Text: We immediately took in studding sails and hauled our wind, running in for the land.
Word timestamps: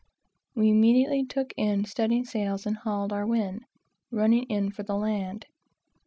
We 0.55 0.71
immediately 0.71 1.23
took 1.27 1.53
in 1.55 1.85
studding 1.85 2.25
sails 2.25 2.65
and 2.65 2.75
hauled 2.75 3.13
our 3.13 3.27
wind, 3.27 3.65
running 4.09 4.45
in 4.49 4.71
for 4.71 4.81
the 4.81 4.95
land. 4.95 5.45